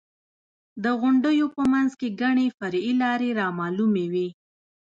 د 0.83 0.85
غونډیو 0.99 1.45
په 1.55 1.61
منځ 1.71 1.91
کې 1.99 2.07
ګڼې 2.21 2.47
فرعي 2.57 2.93
لارې 3.01 3.29
رامعلومې 3.39 4.05
وې. 4.13 4.27